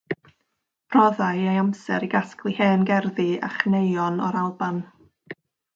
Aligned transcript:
Rhoddai 0.95 1.43
ei 1.51 1.59
amser 1.65 2.07
i 2.07 2.11
gasglu 2.15 2.55
hen 2.61 2.89
gerddi 2.91 3.29
a 3.49 3.53
chneuon 3.59 4.21
o'r 4.31 4.41
Alban. 4.45 4.83